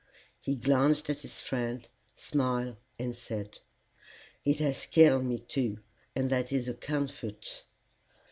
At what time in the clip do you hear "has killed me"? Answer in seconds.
4.57-5.37